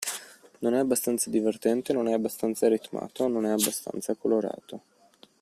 Non 0.61 0.73
è 0.73 0.79
abbastanza 0.79 1.29
divertente, 1.29 1.93
non 1.93 2.07
è 2.07 2.13
abbastanza 2.13 2.67
ritmato, 2.67 3.27
non 3.27 3.45
è 3.45 3.49
abbastanza 3.51 4.15
colorato. 4.15 4.81